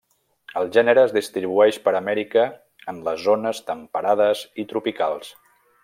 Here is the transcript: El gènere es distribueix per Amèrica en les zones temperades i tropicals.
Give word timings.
El 0.61 0.69
gènere 0.77 1.03
es 1.09 1.11
distribueix 1.17 1.77
per 1.83 1.93
Amèrica 1.99 2.47
en 2.95 3.05
les 3.09 3.23
zones 3.29 3.63
temperades 3.71 4.43
i 4.65 4.67
tropicals. 4.73 5.35